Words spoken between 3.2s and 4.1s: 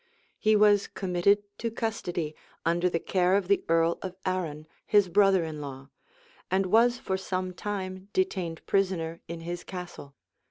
of the earl